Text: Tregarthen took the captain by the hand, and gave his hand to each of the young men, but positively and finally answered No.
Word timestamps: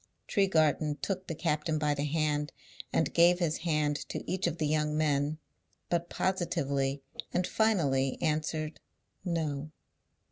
Tregarthen 0.27 0.97
took 0.99 1.27
the 1.27 1.35
captain 1.35 1.77
by 1.77 1.93
the 1.93 2.05
hand, 2.05 2.51
and 2.91 3.13
gave 3.13 3.37
his 3.37 3.57
hand 3.57 3.97
to 4.09 4.27
each 4.27 4.47
of 4.47 4.57
the 4.57 4.65
young 4.65 4.97
men, 4.97 5.37
but 5.91 6.09
positively 6.09 7.03
and 7.35 7.45
finally 7.45 8.17
answered 8.19 8.79
No. 9.23 9.69